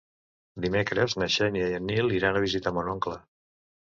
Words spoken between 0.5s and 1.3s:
Dimecres na